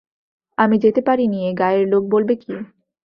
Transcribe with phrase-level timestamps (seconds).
[0.57, 2.53] আমি যেতে পারি নিয়ে, গাঁয়ের লোক বলবে কী?